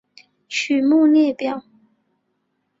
[0.49, 1.63] 曲目列表